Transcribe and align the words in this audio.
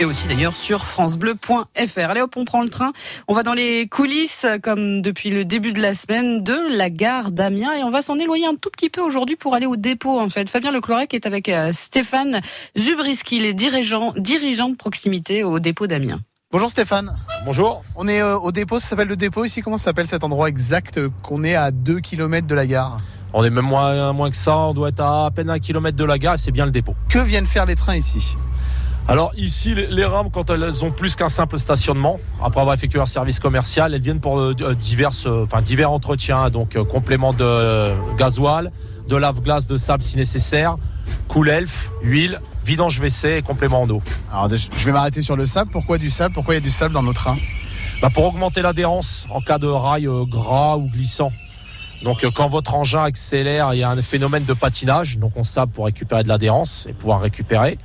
et 0.00 0.04
aussi 0.04 0.26
d'ailleurs 0.26 0.56
sur 0.56 0.84
francebleu.fr. 0.84 1.98
Allez 1.98 2.20
hop, 2.20 2.34
on 2.36 2.44
prend 2.44 2.62
le 2.62 2.68
train. 2.68 2.92
On 3.28 3.34
va 3.34 3.42
dans 3.42 3.54
les 3.54 3.88
coulisses, 3.88 4.46
comme 4.62 5.00
depuis 5.00 5.30
le 5.30 5.44
début 5.44 5.72
de 5.72 5.80
la 5.80 5.94
semaine, 5.94 6.42
de 6.42 6.76
la 6.76 6.90
gare 6.90 7.30
d'Amiens 7.30 7.72
et 7.74 7.82
on 7.82 7.90
va 7.90 8.02
s'en 8.02 8.18
éloigner 8.18 8.46
un 8.46 8.54
tout 8.54 8.70
petit 8.70 8.90
peu 8.90 9.00
aujourd'hui 9.00 9.36
pour 9.36 9.54
aller 9.54 9.66
au 9.66 9.76
dépôt 9.76 10.20
en 10.20 10.28
fait. 10.28 10.50
Fabien 10.50 10.70
Leclorec 10.70 11.14
est 11.14 11.26
avec 11.26 11.48
euh, 11.48 11.72
Stéphane 11.72 12.40
Zubriski, 12.78 13.38
les 13.38 13.54
dirigeants, 13.54 14.12
dirigeants 14.16 14.68
de 14.68 14.76
proximité 14.76 15.44
au 15.44 15.58
dépôt 15.60 15.86
d'Amiens. 15.86 16.20
Bonjour 16.52 16.70
Stéphane. 16.70 17.16
Bonjour. 17.44 17.82
On 17.96 18.06
est 18.06 18.20
euh, 18.20 18.38
au 18.38 18.52
dépôt, 18.52 18.78
ça 18.78 18.88
s'appelle 18.88 19.08
le 19.08 19.16
dépôt 19.16 19.44
ici. 19.44 19.62
Comment 19.62 19.78
s'appelle 19.78 20.06
cet 20.06 20.24
endroit 20.24 20.48
exact 20.48 20.98
euh, 20.98 21.08
qu'on 21.22 21.42
est 21.42 21.54
à 21.54 21.70
2 21.70 22.00
km 22.00 22.46
de 22.46 22.54
la 22.54 22.66
gare? 22.66 22.98
On 23.32 23.44
est 23.44 23.50
même 23.50 23.66
moins, 23.66 24.12
moins 24.12 24.30
que 24.30 24.36
ça, 24.36 24.56
on 24.56 24.74
doit 24.74 24.90
être 24.90 25.00
à 25.00 25.26
à 25.26 25.30
peine 25.30 25.50
un 25.50 25.58
kilomètre 25.58 25.96
de 25.96 26.04
la 26.04 26.18
gare 26.18 26.34
et 26.34 26.38
c'est 26.38 26.52
bien 26.52 26.66
le 26.66 26.70
dépôt. 26.70 26.94
Que 27.08 27.18
viennent 27.18 27.46
faire 27.46 27.66
les 27.66 27.74
trains 27.74 27.96
ici? 27.96 28.36
Alors 29.08 29.32
ici, 29.36 29.74
les, 29.74 30.04
rames, 30.04 30.30
quand 30.32 30.50
elles 30.50 30.84
ont 30.84 30.90
plus 30.90 31.14
qu'un 31.14 31.28
simple 31.28 31.60
stationnement, 31.60 32.18
après 32.42 32.60
avoir 32.60 32.74
effectué 32.74 32.98
leur 32.98 33.06
service 33.06 33.38
commercial, 33.38 33.94
elles 33.94 34.02
viennent 34.02 34.20
pour 34.20 34.40
euh, 34.40 34.52
euh, 34.60 35.44
enfin, 35.44 35.62
divers 35.62 35.92
entretiens, 35.92 36.50
donc 36.50 36.74
euh, 36.74 36.84
complément 36.84 37.32
de 37.32 37.44
euh, 37.44 37.94
gasoil, 38.18 38.72
de 39.08 39.16
lave-glace, 39.16 39.68
de 39.68 39.76
sable 39.76 40.02
si 40.02 40.16
nécessaire, 40.16 40.76
cool 41.28 41.48
elf, 41.48 41.92
huile, 42.02 42.40
vidange 42.64 42.98
WC 42.98 43.38
et 43.38 43.42
complément 43.42 43.82
en 43.82 43.90
eau. 43.90 44.02
Alors 44.32 44.48
je 44.50 44.84
vais 44.84 44.92
m'arrêter 44.92 45.22
sur 45.22 45.36
le 45.36 45.46
sable. 45.46 45.70
Pourquoi 45.70 45.98
du 45.98 46.10
sable? 46.10 46.34
Pourquoi 46.34 46.54
il 46.54 46.58
y 46.58 46.60
a 46.60 46.64
du 46.64 46.70
sable 46.70 46.92
dans 46.92 47.02
nos 47.02 47.12
trains 47.12 47.36
Bah, 48.02 48.08
pour 48.12 48.24
augmenter 48.24 48.60
l'adhérence 48.60 49.26
en 49.30 49.40
cas 49.40 49.58
de 49.58 49.68
rail 49.68 50.08
euh, 50.08 50.24
gras 50.24 50.76
ou 50.76 50.88
glissant. 50.88 51.30
Donc 52.02 52.24
euh, 52.24 52.30
quand 52.34 52.48
votre 52.48 52.74
engin 52.74 53.02
accélère, 53.02 53.74
il 53.74 53.78
y 53.80 53.82
a 53.82 53.90
un 53.90 53.96
phénomène 54.02 54.44
de 54.44 54.52
patinage, 54.52 55.18
donc 55.18 55.32
on 55.36 55.44
sable 55.44 55.72
pour 55.72 55.86
récupérer 55.86 56.22
de 56.22 56.28
l'adhérence 56.28 56.86
et 56.88 56.92
pouvoir 56.92 57.20
récupérer 57.20 57.78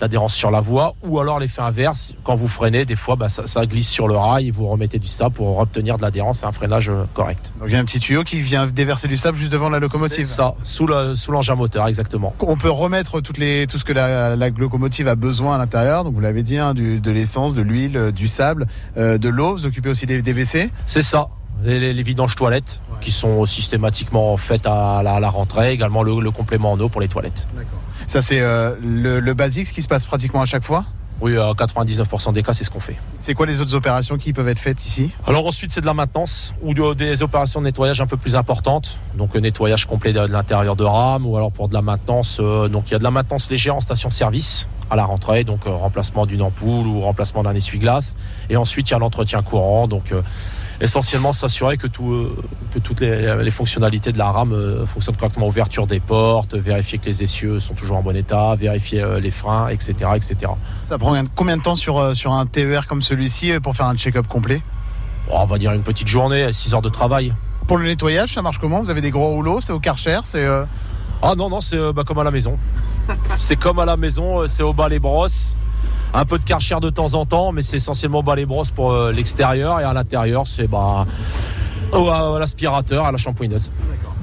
l'adhérence 0.00 0.32
sur 0.32 0.52
la 0.52 0.60
voie, 0.60 0.94
ou 1.02 1.18
alors 1.18 1.40
l'effet 1.40 1.60
inverse, 1.60 2.14
quand 2.22 2.36
vous 2.36 2.46
freinez, 2.46 2.84
des 2.84 2.94
fois 2.94 3.16
bah, 3.16 3.28
ça, 3.28 3.48
ça 3.48 3.66
glisse 3.66 3.88
sur 3.88 4.06
le 4.06 4.16
rail 4.16 4.46
et 4.46 4.50
vous 4.52 4.68
remettez 4.68 5.00
du 5.00 5.08
sable 5.08 5.34
pour 5.34 5.58
obtenir 5.58 5.96
de 5.96 6.02
l'adhérence 6.02 6.44
et 6.44 6.46
un 6.46 6.52
freinage 6.52 6.88
euh, 6.88 7.02
correct. 7.14 7.52
Donc 7.58 7.66
il 7.68 7.72
y 7.72 7.76
a 7.76 7.80
un 7.80 7.84
petit 7.84 7.98
tuyau 7.98 8.22
qui 8.22 8.40
vient 8.40 8.68
déverser 8.68 9.08
du 9.08 9.16
sable 9.16 9.36
juste 9.36 9.50
devant 9.50 9.68
la 9.70 9.80
locomotive. 9.80 10.24
C'est 10.26 10.34
ça, 10.36 10.54
sous 10.62 10.86
le- 10.86 11.16
sous 11.16 11.32
l'engin 11.32 11.56
moteur, 11.56 11.88
exactement. 11.88 12.32
On 12.40 12.56
peut 12.56 12.70
remettre 12.70 13.20
toutes 13.20 13.38
les, 13.38 13.66
tout 13.66 13.76
ce 13.76 13.84
que 13.84 13.92
la, 13.92 14.36
la 14.36 14.48
locomotive 14.50 15.08
a 15.08 15.16
besoin 15.16 15.56
à 15.56 15.58
l'intérieur. 15.58 16.04
Donc 16.04 16.14
vous 16.14 16.20
l'avez 16.20 16.44
dit, 16.44 16.58
hein, 16.58 16.74
du- 16.74 17.00
de 17.00 17.10
l'essence, 17.10 17.54
de 17.54 17.62
l'huile, 17.62 17.96
euh, 17.96 18.10
du 18.12 18.28
sable, 18.28 18.66
euh, 18.98 19.18
de 19.18 19.28
l'eau. 19.28 19.54
Vous 19.54 19.66
occupez 19.66 19.88
aussi 19.88 20.06
des, 20.06 20.22
des 20.22 20.32
WC. 20.32 20.70
C'est 20.86 21.02
ça. 21.02 21.26
Les, 21.64 21.80
les- 21.80 21.92
les 21.92 22.02
vidanges 22.02 22.36
toilettes 22.36 22.80
qui 23.00 23.10
sont 23.10 23.44
systématiquement 23.46 24.36
faites 24.36 24.66
à 24.66 25.02
la, 25.02 25.14
à 25.14 25.20
la 25.20 25.28
rentrée, 25.28 25.72
également 25.72 26.02
le, 26.02 26.20
le 26.20 26.30
complément 26.30 26.72
en 26.72 26.80
eau 26.80 26.88
pour 26.88 27.00
les 27.00 27.08
toilettes. 27.08 27.46
Ça 28.06 28.22
c'est 28.22 28.40
euh, 28.40 28.74
le, 28.82 29.20
le 29.20 29.34
basique, 29.34 29.66
ce 29.66 29.72
qui 29.72 29.82
se 29.82 29.88
passe 29.88 30.04
pratiquement 30.04 30.40
à 30.40 30.46
chaque 30.46 30.64
fois? 30.64 30.84
Oui, 31.20 31.36
à 31.36 31.50
99% 31.50 32.32
des 32.32 32.44
cas, 32.44 32.52
c'est 32.52 32.62
ce 32.62 32.70
qu'on 32.70 32.78
fait. 32.78 32.94
C'est 33.14 33.34
quoi 33.34 33.44
les 33.44 33.60
autres 33.60 33.74
opérations 33.74 34.18
qui 34.18 34.32
peuvent 34.32 34.46
être 34.46 34.60
faites 34.60 34.84
ici? 34.86 35.10
Alors 35.26 35.44
ensuite, 35.48 35.72
c'est 35.72 35.80
de 35.80 35.86
la 35.86 35.94
maintenance 35.94 36.54
ou 36.62 36.74
de- 36.74 36.94
des 36.94 37.22
opérations 37.24 37.58
de 37.60 37.64
nettoyage 37.66 38.00
un 38.00 38.06
peu 38.06 38.16
plus 38.16 38.36
importantes. 38.36 38.98
Donc 39.16 39.34
euh, 39.34 39.40
nettoyage 39.40 39.86
complet 39.86 40.12
de, 40.12 40.20
l'intérieur 40.20 40.76
de 40.76 40.84
rame 40.84 41.26
ou 41.26 41.36
alors 41.36 41.50
pour 41.50 41.68
de 41.68 41.74
la 41.74 41.82
maintenance. 41.82 42.38
euh, 42.40 42.68
donc 42.68 42.84
il 42.88 42.92
y 42.92 42.94
a 42.94 42.98
de 43.00 43.04
la 43.04 43.10
maintenance 43.10 43.50
légère 43.50 43.74
en 43.74 43.80
station-service 43.80 44.68
à 44.90 44.96
la 44.96 45.04
rentrée, 45.04 45.42
donc 45.44 45.62
remplacement 45.66 46.24
d'une 46.24 46.40
ampoule 46.40 46.86
ou 46.86 47.00
remplacement 47.00 47.42
d'un 47.42 47.54
essuie-glace. 47.54 48.14
Et 48.48 48.56
ensuite, 48.56 48.88
il 48.88 48.92
y 48.92 48.96
a 48.96 48.98
l'entretien 49.00 49.42
courant. 49.42 49.88
Donc 49.88 50.14
essentiellement 50.80 51.32
s'assurer 51.32 51.76
que, 51.76 51.86
tout, 51.86 52.12
euh, 52.12 52.36
que 52.72 52.78
toutes 52.78 53.00
les, 53.00 53.42
les 53.42 53.50
fonctionnalités 53.50 54.12
de 54.12 54.18
la 54.18 54.30
rame 54.30 54.52
euh, 54.52 54.86
fonctionnent 54.86 55.16
correctement. 55.16 55.48
Ouverture 55.48 55.86
des 55.86 56.00
portes, 56.00 56.54
vérifier 56.54 56.98
que 56.98 57.06
les 57.06 57.22
essieux 57.22 57.58
sont 57.60 57.74
toujours 57.74 57.96
en 57.96 58.02
bon 58.02 58.16
état, 58.16 58.54
vérifier 58.54 59.02
euh, 59.02 59.20
les 59.20 59.30
freins, 59.30 59.68
etc., 59.68 59.94
etc. 60.14 60.36
Ça 60.82 60.98
prend 60.98 61.20
combien 61.34 61.56
de 61.56 61.62
temps 61.62 61.74
sur, 61.74 62.14
sur 62.14 62.32
un 62.32 62.46
TER 62.46 62.86
comme 62.86 63.02
celui-ci 63.02 63.52
pour 63.60 63.74
faire 63.74 63.86
un 63.86 63.96
check-up 63.96 64.26
complet? 64.28 64.62
Bon, 65.28 65.40
on 65.40 65.46
va 65.46 65.58
dire 65.58 65.72
une 65.72 65.82
petite 65.82 66.08
journée, 66.08 66.52
6 66.52 66.74
heures 66.74 66.82
de 66.82 66.88
travail. 66.88 67.34
Pour 67.66 67.76
le 67.76 67.84
nettoyage, 67.84 68.32
ça 68.32 68.42
marche 68.42 68.58
comment? 68.58 68.80
Vous 68.80 68.90
avez 68.90 69.00
des 69.00 69.10
gros 69.10 69.28
rouleaux, 69.28 69.60
c'est 69.60 69.72
au 69.72 69.80
Karcher, 69.80 70.20
c'est 70.24 70.44
euh, 70.44 70.64
Ah 71.22 71.34
non, 71.36 71.50
non, 71.50 71.60
c'est 71.60 71.92
bah, 71.92 72.04
comme 72.06 72.18
à 72.18 72.24
la 72.24 72.30
maison. 72.30 72.58
c'est 73.36 73.56
comme 73.56 73.78
à 73.78 73.84
la 73.84 73.96
maison, 73.96 74.46
c'est 74.46 74.62
au 74.62 74.72
bas 74.72 74.88
les 74.88 74.98
brosses. 74.98 75.56
Un 76.14 76.24
peu 76.24 76.38
de 76.38 76.44
karcher 76.44 76.80
de 76.80 76.90
temps 76.90 77.14
en 77.14 77.26
temps, 77.26 77.52
mais 77.52 77.62
c'est 77.62 77.76
essentiellement 77.76 78.22
bas 78.22 78.34
les 78.34 78.46
brosses 78.46 78.70
pour 78.70 78.92
euh, 78.92 79.12
l'extérieur. 79.12 79.80
Et 79.80 79.84
à 79.84 79.92
l'intérieur, 79.92 80.46
c'est 80.46 80.66
bah, 80.66 81.06
à 81.92 82.38
l'aspirateur, 82.38 83.04
à 83.04 83.12
la 83.12 83.18
shampouineuse. 83.18 83.70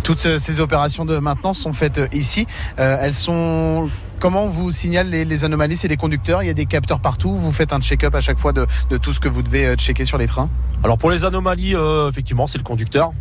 toutes 0.06 0.26
euh, 0.28 0.40
ces 0.40 0.60
opérations 0.60 1.04
de 1.04 1.18
maintenance 1.18 1.60
sont 1.60 1.74
faites 1.74 1.98
euh, 1.98 2.08
ici. 2.14 2.46
Euh, 2.80 2.98
elles 3.02 3.16
sont 3.16 3.90
comment 4.20 4.44
on 4.44 4.50
vous 4.50 4.72
signale 4.72 5.10
les, 5.10 5.26
les 5.26 5.44
anomalies? 5.44 5.76
C'est 5.76 5.88
les 5.88 5.98
conducteurs, 5.98 6.44
il 6.44 6.48
y 6.48 6.50
a 6.50 6.54
des 6.54 6.68
capteurs 6.68 7.00
partout. 7.00 7.36
Vous 7.36 7.52
faites 7.52 7.74
un 7.74 7.82
check-up 7.82 8.14
à 8.14 8.22
chaque 8.22 8.38
fois 8.38 8.54
de, 8.54 8.68
de 8.90 8.98
tout 8.98 9.14
ce 9.14 9.20
que 9.20 9.28
vous 9.28 9.42
devez 9.42 9.76
checker 9.76 10.06
sur 10.06 10.18
les 10.18 10.28
trains? 10.28 10.50
Alors 10.84 10.98
pour 10.98 11.10
les 11.10 11.26
anomalies, 11.26 11.76
euh, 11.76 12.10
effectivement, 12.10 12.46
c'est 12.46 12.60
le 12.60 12.64
conducteur. 12.64 13.12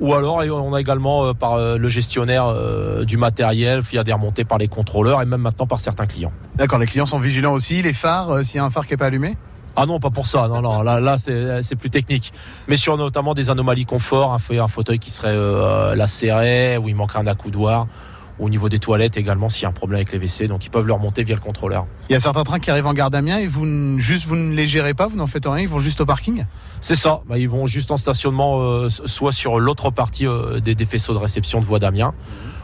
Ou 0.00 0.14
alors, 0.14 0.36
on 0.38 0.72
a 0.72 0.80
également 0.80 1.26
euh, 1.26 1.32
par 1.34 1.54
euh, 1.54 1.76
le 1.76 1.88
gestionnaire 1.88 2.46
euh, 2.46 3.04
du 3.04 3.16
matériel, 3.18 3.82
il 3.92 3.96
y 3.96 3.98
a 3.98 4.04
des 4.04 4.12
remontées 4.14 4.44
par 4.44 4.56
les 4.58 4.66
contrôleurs 4.68 5.20
et 5.20 5.26
même 5.26 5.42
maintenant 5.42 5.66
par 5.66 5.78
certains 5.78 6.06
clients. 6.06 6.32
D'accord, 6.54 6.78
les 6.78 6.86
clients 6.86 7.06
sont 7.06 7.18
vigilants 7.20 7.52
aussi. 7.52 7.82
Les 7.82 7.92
phares, 7.92 8.38
s'il 8.38 8.56
y 8.56 8.58
a 8.58 8.64
un 8.64 8.70
phare 8.70 8.86
qui 8.86 8.94
est 8.94 8.96
pas 8.96 9.06
allumé? 9.06 9.36
Ah 9.76 9.86
non, 9.86 10.00
pas 10.00 10.10
pour 10.10 10.26
ça. 10.26 10.48
Non, 10.48 10.62
non. 10.62 10.82
Là, 10.82 11.00
là, 11.00 11.16
c'est 11.18 11.62
c'est 11.62 11.76
plus 11.76 11.90
technique. 11.90 12.32
Mais 12.66 12.76
sur 12.76 12.96
notamment 12.96 13.34
des 13.34 13.50
anomalies 13.50 13.84
confort, 13.84 14.32
un, 14.32 14.38
fa- 14.38 14.54
un 14.62 14.66
fauteuil 14.68 14.98
qui 14.98 15.10
serait 15.10 15.28
euh, 15.32 15.94
lacéré, 15.94 16.76
ou 16.76 16.88
il 16.88 16.96
manquerait 16.96 17.20
un 17.20 17.26
accoudoir. 17.26 17.86
Au 18.40 18.48
niveau 18.48 18.70
des 18.70 18.78
toilettes 18.78 19.18
également, 19.18 19.50
s'il 19.50 19.62
y 19.62 19.66
a 19.66 19.68
un 19.68 19.72
problème 19.72 19.96
avec 19.98 20.12
les 20.12 20.18
WC, 20.18 20.48
donc 20.48 20.64
ils 20.64 20.70
peuvent 20.70 20.86
le 20.86 20.94
remonter 20.94 21.24
via 21.24 21.34
le 21.34 21.42
contrôleur. 21.42 21.86
Il 22.08 22.14
y 22.14 22.16
a 22.16 22.20
certains 22.20 22.42
trains 22.42 22.58
qui 22.58 22.70
arrivent 22.70 22.86
en 22.86 22.94
gare 22.94 23.10
d'Amiens 23.10 23.38
et 23.38 23.46
vous 23.46 23.98
juste 23.98 24.24
vous 24.26 24.34
ne 24.36 24.54
les 24.54 24.66
gérez 24.66 24.94
pas, 24.94 25.06
vous 25.08 25.16
n'en 25.16 25.26
faites 25.26 25.44
rien, 25.46 25.58
ils 25.58 25.68
vont 25.68 25.78
juste 25.78 26.00
au 26.00 26.06
parking? 26.06 26.44
C'est 26.80 26.94
ça. 26.94 27.20
Bah, 27.28 27.36
ils 27.36 27.48
vont 27.50 27.66
juste 27.66 27.90
en 27.90 27.98
stationnement, 27.98 28.60
euh, 28.62 28.88
soit 28.88 29.32
sur 29.32 29.60
l'autre 29.60 29.90
partie 29.90 30.26
euh, 30.26 30.58
des, 30.60 30.74
des 30.74 30.86
faisceaux 30.86 31.12
de 31.12 31.18
réception 31.18 31.60
de 31.60 31.66
voie 31.66 31.78
d'Amiens, 31.78 32.14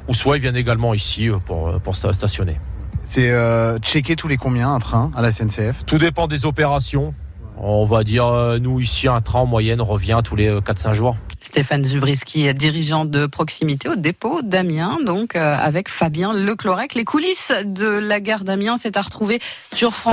ou 0.09 0.15
soit 0.15 0.37
ils 0.39 0.41
viennent 0.41 0.57
également 0.57 0.95
ici 0.95 1.29
euh, 1.29 1.37
pour, 1.45 1.79
pour 1.81 1.93
sta- 1.93 2.15
stationner. 2.15 2.59
C'est 3.05 3.31
euh, 3.31 3.79
checker 3.79 4.17
tous 4.17 4.29
les 4.29 4.39
combien 4.39 4.73
un 4.73 4.79
train 4.79 5.11
à 5.15 5.21
la 5.21 5.31
SNCF. 5.31 5.85
Tout 5.85 5.99
dépend 5.99 6.27
des 6.27 6.47
opérations. 6.47 7.13
On 7.59 7.85
va 7.87 8.03
dire, 8.05 8.27
nous 8.61 8.81
ici, 8.81 9.09
un 9.09 9.21
train 9.23 9.41
en 9.41 9.47
moyenne 9.47 9.81
revient 9.81 10.21
tous 10.25 10.37
les 10.37 10.49
euh, 10.49 10.61
4-5 10.61 10.93
jours. 10.93 11.17
Stéphane 11.41 11.85
Zubriski, 11.85 12.53
dirigeant 12.55 13.05
de 13.05 13.27
proximité 13.27 13.89
au 13.89 13.97
dépôt 13.97 14.43
d'Amiens, 14.43 14.99
donc 15.05 15.37
euh, 15.37 15.55
avec 15.55 15.89
Fabien 15.89 16.33
Leclorec. 16.33 16.95
Les 16.95 17.05
coulisses 17.05 17.53
de 17.65 17.87
la 17.87 18.21
gare 18.21 18.45
d'Amiens, 18.45 18.77
c'est 18.79 18.97
à 18.97 19.03
retrouver 19.03 19.41
sur 19.73 19.95
France. 19.95 20.05